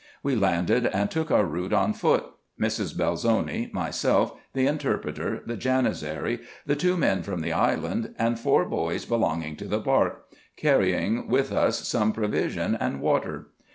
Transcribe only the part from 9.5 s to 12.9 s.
to the bark; carrying with us some provision